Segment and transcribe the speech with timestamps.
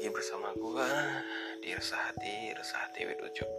[0.00, 0.88] lagi bersama gua
[1.60, 3.50] di Resah Hati, Resah with Ucup.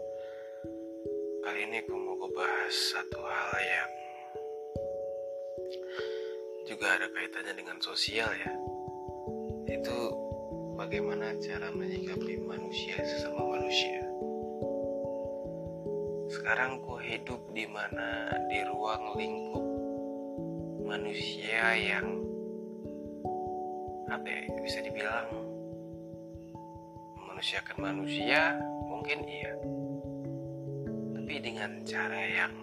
[1.45, 3.91] Kali ini gue mau bahas satu hal yang
[6.65, 8.57] juga ada kaitannya dengan sosial ya.
[9.69, 10.17] Itu
[10.81, 14.01] bagaimana cara menyikapi manusia sesama manusia.
[16.25, 19.67] Sekarang gue hidup di mana di ruang lingkup
[20.89, 22.17] manusia yang
[24.09, 25.50] apa ya, bisa dibilang
[27.41, 28.53] memanusiakan manusia
[28.85, 29.53] mungkin iya.
[31.17, 32.53] Tapi dengan cara yang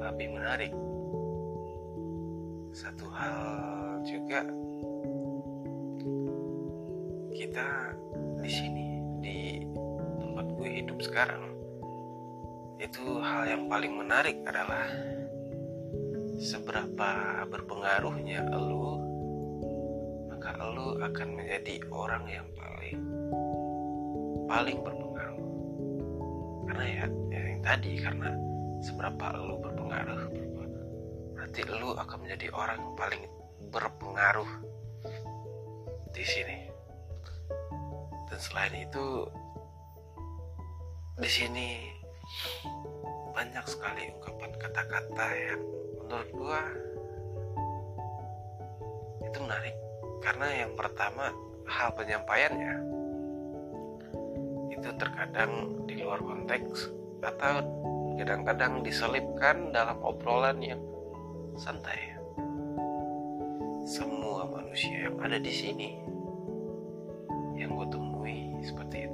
[0.00, 0.72] lebih menarik.
[2.72, 3.36] Satu hal
[4.00, 4.48] juga
[7.36, 7.68] kita
[8.40, 8.88] di sini
[9.20, 9.60] di
[10.16, 11.52] tempat gue hidup sekarang
[12.80, 14.88] itu hal yang paling menarik adalah
[16.40, 18.85] seberapa berpengaruhnya lu
[20.60, 22.46] lu akan menjadi orang yang
[24.46, 25.42] paling berpengaruh.
[26.70, 28.30] Karena ya, ya yang tadi karena
[28.80, 30.22] seberapa lu berpengaruh
[31.36, 33.22] berarti lu akan menjadi orang yang paling
[33.70, 34.50] berpengaruh
[36.10, 36.58] di sini.
[38.26, 39.06] Dan selain itu
[41.16, 41.68] di sini
[43.32, 45.62] banyak sekali ungkapan kata-kata yang
[46.02, 46.60] menurut gua
[49.22, 49.76] itu menarik
[50.26, 51.30] karena yang pertama
[51.70, 52.74] hal penyampaiannya
[54.74, 56.90] itu terkadang di luar konteks
[57.22, 57.62] atau
[58.18, 60.82] kadang-kadang diselipkan dalam obrolan yang
[61.54, 62.18] santai.
[63.86, 65.94] Semua manusia yang ada di sini
[67.54, 69.05] yang gue temui seperti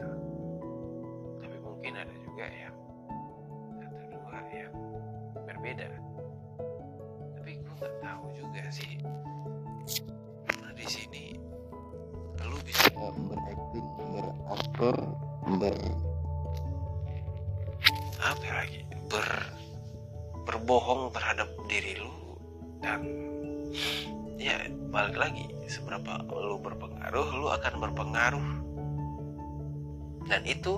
[22.82, 23.00] dan
[24.36, 25.46] ya balik lagi.
[25.70, 28.48] Seberapa lu berpengaruh lu akan berpengaruh.
[30.28, 30.76] Dan itu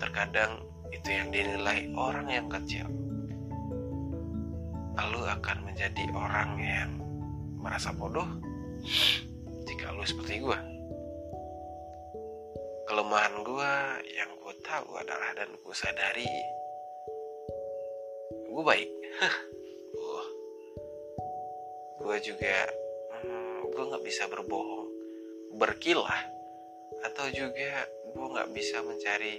[0.00, 0.64] terkadang
[0.94, 2.88] itu yang dinilai orang yang kecil.
[5.08, 6.90] Lu akan menjadi orang yang
[7.58, 8.26] merasa bodoh
[9.66, 10.58] jika lu seperti gue
[12.88, 13.72] kelemahan gue
[14.16, 16.30] yang gue tahu adalah dan gue sadari
[18.48, 18.90] gue baik
[21.98, 22.56] gue juga
[23.22, 24.86] hmm, gue nggak bisa berbohong
[25.58, 26.22] berkilah
[27.02, 29.38] atau juga gue nggak bisa mencari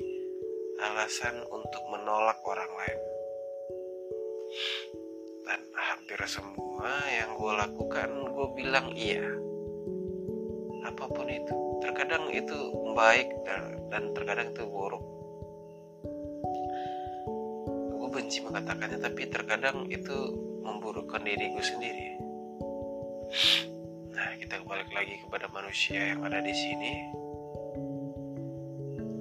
[0.79, 2.99] alasan untuk menolak orang lain.
[5.43, 9.27] Dan hampir semua yang gue lakukan gue bilang iya.
[10.87, 12.57] Apa pun itu terkadang itu
[12.95, 15.03] baik dan, dan terkadang itu buruk.
[17.99, 20.17] Gue benci mengatakannya tapi terkadang itu
[20.63, 22.28] memburukkan diri gue sendiri
[24.09, 26.93] nah kita balik lagi kepada manusia yang ada di sini.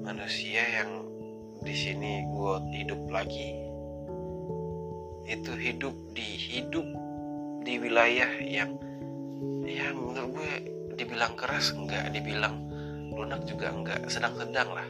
[0.00, 1.04] Manusia yang
[1.60, 3.52] di sini gue hidup lagi.
[5.28, 6.86] Itu hidup di hidup
[7.68, 8.80] di wilayah yang
[9.68, 10.52] yang menurut gue
[10.96, 12.64] dibilang keras enggak dibilang
[13.12, 14.88] lunak juga enggak sedang-sedang lah.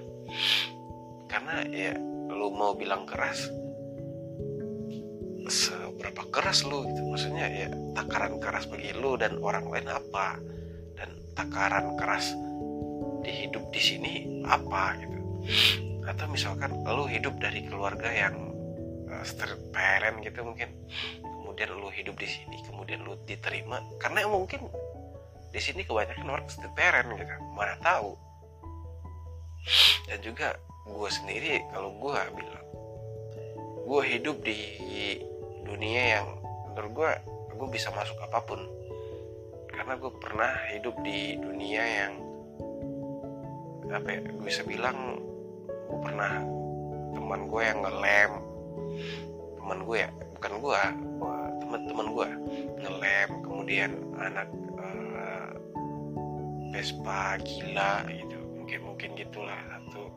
[1.26, 1.92] Karena ya
[2.30, 3.50] lu mau bilang keras
[5.98, 7.02] seberapa keras lu gitu.
[7.10, 7.66] Maksudnya ya
[7.98, 10.38] takaran keras bagi lu dan orang lain apa?
[10.94, 12.30] Dan takaran keras
[13.26, 14.12] di hidup di sini
[14.46, 15.18] apa gitu.
[16.06, 18.38] Atau misalkan lu hidup dari keluarga yang
[19.10, 19.26] uh,
[19.74, 20.70] parent gitu mungkin.
[21.18, 23.82] Kemudian lu hidup di sini kemudian lu diterima.
[23.98, 24.70] Karena mungkin
[25.50, 27.34] di sini kebanyakan orang stay parent gitu.
[27.58, 28.14] Mana tahu.
[30.06, 30.54] Dan juga
[30.86, 32.66] gue sendiri kalau gue bilang
[33.88, 34.58] gue hidup di
[35.68, 36.26] dunia yang
[36.72, 37.10] menurut gue
[37.58, 38.60] gue bisa masuk apa pun.
[39.68, 42.12] Karena gue pernah hidup di dunia yang
[43.88, 45.20] apa ya gue bisa bilang
[45.68, 46.40] gue pernah
[47.12, 48.32] teman gue yang ngelem.
[49.60, 50.80] Teman gue ya bukan gue
[51.60, 52.28] teman-teman gue
[52.80, 54.48] ngelem kemudian anak
[56.68, 59.58] Vespa gila gitu mungkin mungkin gitulah.
[59.66, 60.14] Satu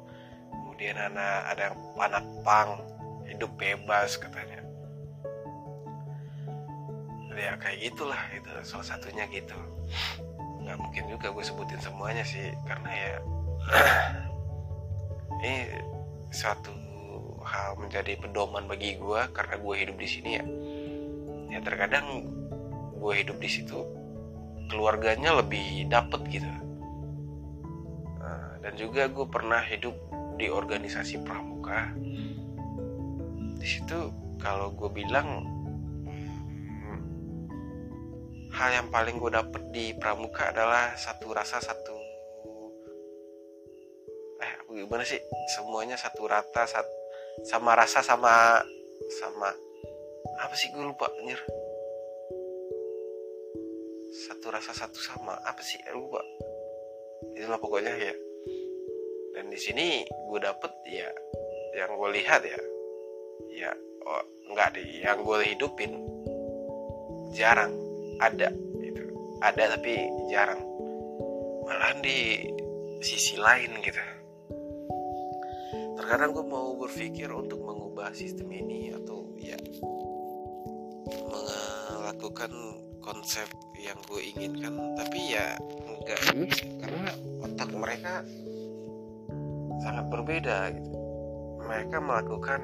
[0.51, 2.77] kemudian anak ada anak pang
[3.25, 4.61] hidup bebas katanya
[7.35, 9.55] ya kayak gitulah itu salah satunya gitu.
[10.61, 13.13] Nggak mungkin juga gue sebutin semuanya sih karena ya
[15.45, 15.55] ini
[16.31, 16.71] suatu
[17.41, 20.45] hal menjadi pedoman bagi gue karena gue hidup di sini ya.
[21.51, 22.31] Ya terkadang
[22.95, 23.83] gue hidup di situ
[24.71, 26.51] keluarganya lebih dapet gitu.
[28.61, 29.97] Dan juga gue pernah hidup
[30.37, 31.89] di organisasi pramuka.
[33.57, 35.45] Di situ kalau gue bilang
[38.61, 41.97] hal yang paling gue dapet di pramuka adalah satu rasa satu
[44.37, 45.17] eh gimana sih?
[45.57, 46.85] Semuanya satu rata sat,
[47.41, 48.61] sama rasa sama
[49.17, 49.49] sama
[50.37, 51.41] apa sih gue lupa anjir?
[54.29, 55.81] Satu rasa satu sama apa sih?
[55.97, 56.21] Lupa.
[57.33, 58.13] Itulah pokoknya ya.
[59.33, 61.09] Dan di sini gue dapet ya
[61.81, 62.61] yang gue lihat ya
[63.57, 63.71] ya
[64.05, 64.23] oh,
[64.53, 65.97] nggak deh yang gue hidupin
[67.33, 67.80] jarang
[68.21, 69.01] ada gitu.
[69.41, 70.61] Ada tapi jarang.
[71.65, 72.45] Malahan di
[73.01, 73.97] sisi lain gitu.
[75.97, 79.57] Terkadang gue mau berpikir untuk mengubah sistem ini atau ya
[81.97, 82.53] melakukan
[83.01, 83.49] konsep
[83.81, 84.77] yang gue inginkan.
[84.93, 85.57] Tapi ya
[85.89, 86.21] enggak
[86.85, 88.13] karena otak mereka
[89.81, 90.91] sangat berbeda gitu.
[91.65, 92.61] Mereka melakukan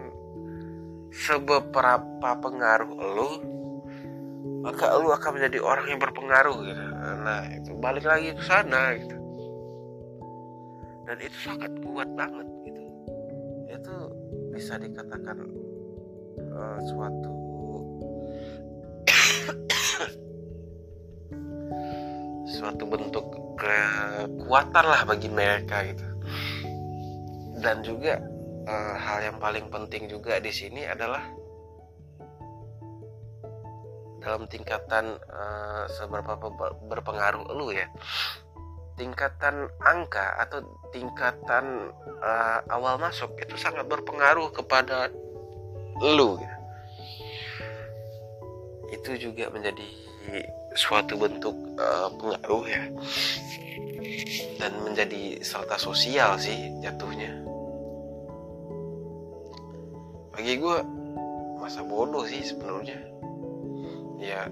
[1.10, 3.57] seberapa pengaruh lo
[4.68, 6.84] maka lo akan menjadi orang yang berpengaruh gitu.
[7.24, 9.16] Nah itu balik lagi ke sana gitu.
[11.08, 12.84] Dan itu sangat kuat banget gitu.
[13.72, 14.12] Itu
[14.52, 15.40] bisa dikatakan
[16.52, 17.32] uh, suatu
[22.60, 23.24] suatu bentuk
[23.56, 26.04] kekuatan lah bagi mereka gitu.
[27.64, 28.20] Dan juga
[28.68, 31.37] uh, hal yang paling penting juga di sini adalah
[34.28, 36.36] dalam tingkatan uh, seberapa
[36.92, 37.88] berpengaruh lu ya.
[39.00, 45.08] Tingkatan angka atau tingkatan uh, awal masuk itu sangat berpengaruh kepada
[46.04, 46.56] lu gitu.
[48.88, 49.84] itu juga menjadi
[50.76, 52.84] suatu bentuk uh, pengaruh ya.
[54.60, 57.32] Dan menjadi serta sosial sih jatuhnya.
[60.36, 60.78] Bagi gue
[61.58, 63.17] masa bodoh sih sebenarnya
[64.18, 64.50] ya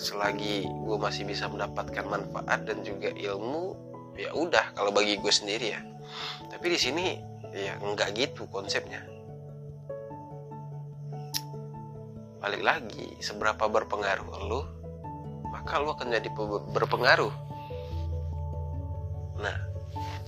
[0.00, 3.76] selagi gue masih bisa mendapatkan manfaat dan juga ilmu
[4.16, 5.80] ya udah kalau bagi gue sendiri ya.
[6.48, 7.06] Tapi di sini
[7.52, 9.04] ya nggak gitu konsepnya.
[12.42, 14.62] Balik lagi seberapa berpengaruh lo
[15.52, 16.28] maka lo akan jadi
[16.72, 17.34] berpengaruh.
[19.38, 19.58] Nah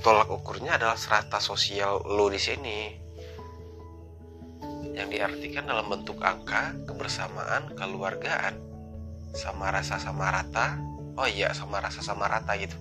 [0.04, 3.03] tolak ukurnya adalah serata sosial lo di sini
[4.94, 8.54] yang diartikan dalam bentuk angka, kebersamaan, keluargaan,
[9.34, 10.78] sama rasa sama rata.
[11.18, 12.78] Oh iya, sama rasa sama rata gitu.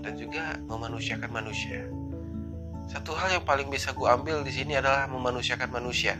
[0.00, 1.86] Dan juga memanusiakan manusia.
[2.90, 6.18] Satu hal yang paling bisa gue ambil di sini adalah memanusiakan manusia.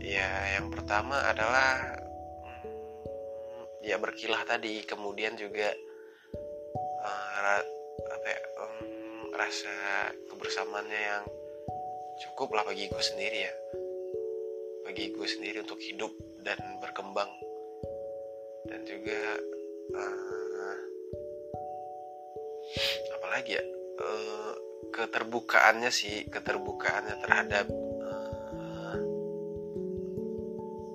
[0.00, 1.96] Ya, yang pertama adalah
[2.44, 5.72] hmm, ya berkilah tadi, kemudian juga
[7.04, 7.60] uh,
[8.04, 8.76] apa ya, um,
[9.32, 9.72] rasa
[10.28, 11.24] kebersamaannya yang
[12.20, 13.54] cukup lah bagi gue sendiri ya.
[14.84, 16.12] Bagi gue sendiri untuk hidup
[16.44, 17.30] dan berkembang.
[18.68, 19.20] Dan juga
[19.96, 20.76] uh,
[23.16, 23.64] apalagi ya?
[24.00, 24.52] Uh,
[24.90, 27.66] keterbukaannya sih keterbukaannya terhadap
[28.04, 28.98] uh,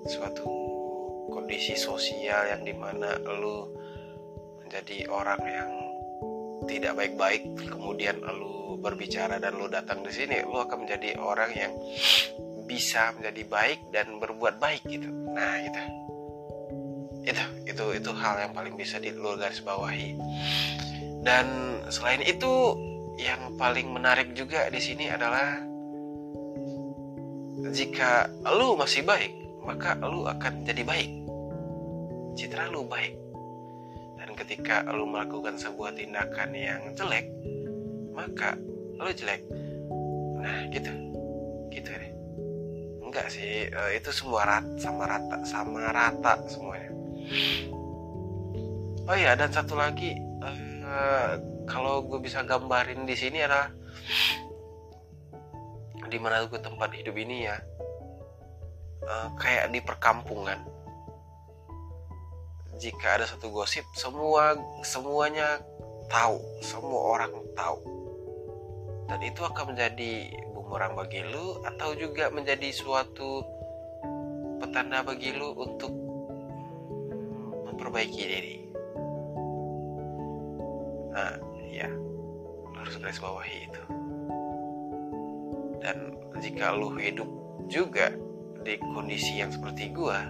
[0.06, 0.50] suatu
[1.30, 3.70] kondisi sosial yang di mana lu
[4.62, 5.85] menjadi orang yang
[6.66, 11.72] tidak baik-baik kemudian lu berbicara dan lo datang di sini lo akan menjadi orang yang
[12.66, 15.08] bisa menjadi baik dan berbuat baik gitu.
[15.08, 15.82] Nah gitu.
[17.26, 20.18] Itu itu itu hal yang paling bisa di lo garis bawahi.
[21.22, 21.46] Dan
[21.90, 22.74] selain itu
[23.18, 25.58] yang paling menarik juga di sini adalah
[27.72, 29.32] jika lo masih baik
[29.66, 31.10] maka lo akan jadi baik.
[32.36, 33.25] Citra lo baik
[34.36, 37.32] ketika lo melakukan sebuah tindakan yang jelek
[38.12, 38.56] maka
[38.96, 39.44] lo jelek.
[40.40, 40.92] Nah gitu.
[41.72, 42.12] Gitu deh.
[43.04, 46.92] Enggak sih uh, itu semua rata sama rata sama rata semuanya.
[49.06, 53.70] Oh iya dan satu lagi uh, kalau gue bisa gambarin di sini adalah
[56.06, 57.58] di mana gue tempat hidup ini ya
[59.02, 60.75] uh, kayak di perkampungan
[62.76, 65.60] jika ada satu gosip semua semuanya
[66.12, 67.78] tahu semua orang tahu.
[69.06, 73.42] Dan itu akan menjadi bumerang bagi lu atau juga menjadi suatu
[74.58, 75.92] petanda bagi lu untuk
[77.70, 78.56] memperbaiki diri.
[81.14, 81.38] Nah
[81.70, 81.88] ya
[82.76, 83.82] harus garis bawahi itu.
[85.80, 87.30] Dan jika lu hidup
[87.70, 88.10] juga
[88.66, 90.26] di kondisi yang seperti gua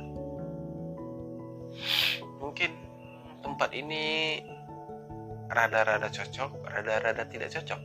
[2.40, 2.70] mungkin
[3.40, 4.40] tempat ini
[5.46, 7.80] rada-rada cocok rada-rada tidak cocok.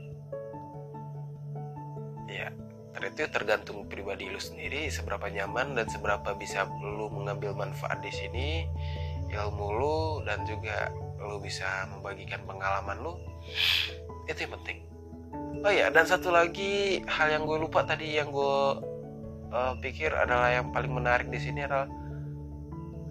[2.31, 2.49] Ya
[3.01, 8.69] itu tergantung pribadi lu sendiri seberapa nyaman dan seberapa bisa lu mengambil manfaat di sini
[9.31, 13.13] ilmu lu dan juga lu bisa membagikan pengalaman lu.
[14.29, 14.77] Itu yang penting.
[15.61, 18.57] Oh ya dan satu lagi hal yang gue lupa tadi yang gue
[19.53, 21.87] uh, pikir adalah yang paling menarik di sini adalah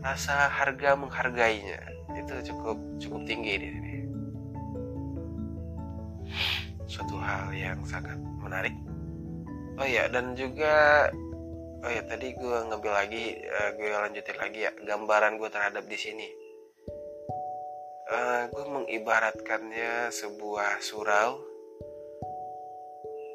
[0.01, 1.81] rasa harga menghargainya.
[2.17, 3.95] Itu cukup cukup tinggi di sini.
[6.91, 8.75] Suatu hal yang sangat menarik.
[9.81, 11.09] Oh ya dan juga
[11.81, 15.97] oh ya tadi gue ngambil lagi uh, gue lanjutin lagi ya gambaran gue terhadap di
[15.97, 16.29] sini.
[18.11, 21.47] Uh, gue mengibaratkannya sebuah surau.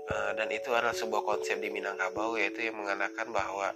[0.06, 3.74] Uh, dan itu adalah sebuah konsep di Minangkabau yaitu yang mengatakan bahwa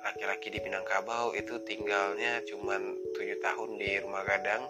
[0.00, 2.80] laki-laki di Minangkabau itu tinggalnya cuma
[3.12, 4.64] tujuh tahun di rumah gadang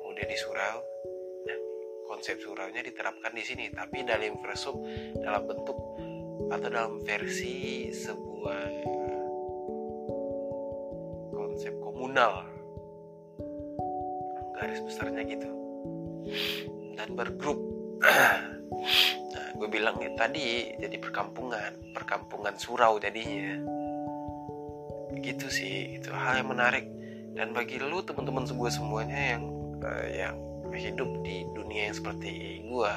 [0.00, 0.78] kemudian di surau.
[1.44, 1.58] Nah
[2.08, 4.76] konsep suraunya diterapkan di sini tapi dalam versup
[5.20, 5.78] dalam bentuk
[6.48, 8.68] atau dalam versi sebuah
[11.36, 12.48] konsep komunal.
[14.56, 15.50] Garis besarnya gitu.
[16.96, 17.60] Dan bergrup.
[19.32, 23.81] Nah gue bilang ya tadi jadi perkampungan perkampungan surau jadinya
[25.20, 26.88] gitu sih itu hal yang menarik.
[27.32, 29.42] Dan bagi lu teman-teman gue semuanya yang
[29.82, 30.36] uh, yang
[30.72, 32.94] hidup di dunia yang seperti gue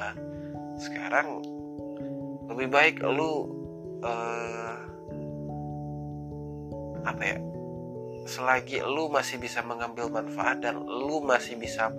[0.80, 1.44] sekarang
[2.48, 3.48] lebih baik lu
[4.04, 4.76] uh,
[7.04, 7.38] apa ya
[8.26, 11.94] selagi lu masih bisa mengambil manfaat dan lu masih bisa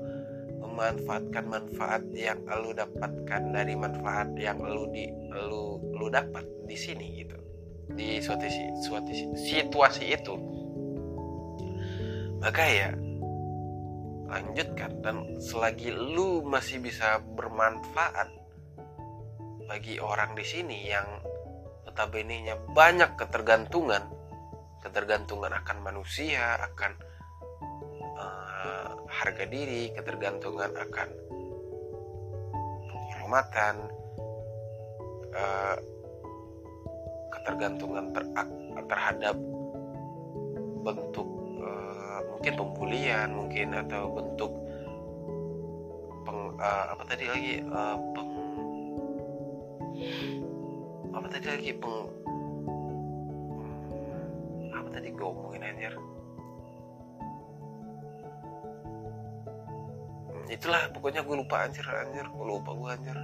[0.59, 7.23] memanfaatkan manfaat yang lu dapatkan dari manfaat yang lu di lu lu dapat di sini
[7.23, 7.39] gitu
[7.93, 8.45] di suatu,
[8.83, 10.35] suatu situasi itu.
[12.43, 12.89] Maka ya
[14.27, 14.91] lanjutkan.
[15.01, 18.29] Dan selagi lu masih bisa bermanfaat
[19.67, 21.07] bagi orang di sini yang
[21.83, 23.99] notabene banyak ketergantungan
[24.79, 26.93] ketergantungan akan manusia akan
[28.15, 31.09] uh, harga diri ketergantungan akan
[32.87, 33.75] penghormatan
[35.35, 35.75] uh,
[37.47, 38.27] ketergantungan ter
[38.91, 39.39] terhadap
[40.83, 41.23] bentuk
[41.63, 44.51] uh, mungkin pembulian mungkin atau bentuk
[46.27, 48.31] peng, uh, apa tadi lagi uh, peng
[51.15, 52.11] apa tadi lagi peng
[53.47, 55.95] hmm, apa tadi gue omongin anjir?
[60.27, 63.15] Hmm, itulah pokoknya gue lupa anjir anjir gue lupa gue anjir.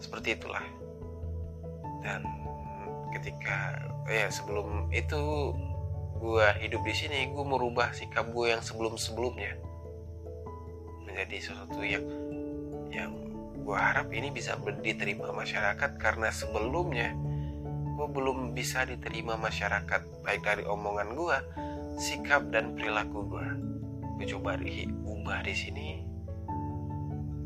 [0.00, 0.83] Seperti itulah
[2.04, 2.20] dan
[3.16, 5.56] ketika ya sebelum itu
[6.20, 9.56] gue hidup di sini gue merubah sikap gue yang sebelum sebelumnya
[11.08, 12.04] menjadi sesuatu yang
[12.92, 13.12] yang
[13.64, 17.16] gue harap ini bisa diterima masyarakat karena sebelumnya
[17.94, 21.38] gue belum bisa diterima masyarakat baik dari omongan gue
[21.96, 23.48] sikap dan perilaku gue
[24.20, 25.88] gue coba diubah di sini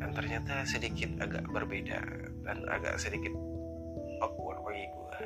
[0.01, 2.01] dan ternyata sedikit agak berbeda
[2.47, 3.48] dan agak sedikit
[4.21, 5.17] awkward bagi gue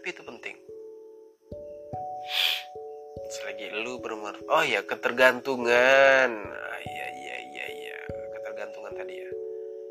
[0.00, 0.56] tapi itu penting.
[3.28, 6.40] Selagi lu bermanfaat oh ya ketergantungan.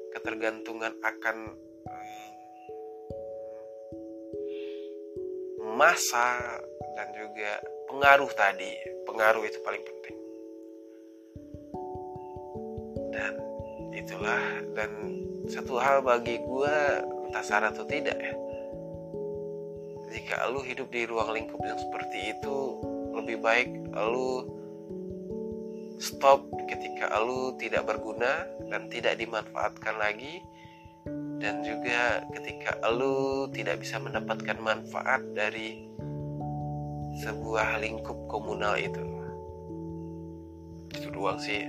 [0.09, 1.37] Ketergantungan akan
[5.77, 6.57] masa
[6.97, 8.73] dan juga pengaruh tadi.
[9.05, 10.15] Pengaruh itu paling penting.
[13.13, 13.33] Dan
[13.93, 14.43] itulah
[14.73, 14.91] dan
[15.49, 16.75] satu hal bagi gue
[17.29, 18.33] entah salah atau tidak ya.
[20.09, 22.57] Jika lu hidup di ruang lingkup yang seperti itu
[23.13, 24.45] lebih baik lu
[25.99, 30.41] stop ketika lu tidak berguna dan tidak dimanfaatkan lagi.
[31.39, 35.87] Dan juga ketika lu tidak bisa mendapatkan manfaat dari
[37.23, 38.99] sebuah lingkup komunal itu.
[40.93, 41.63] Itu doang sih.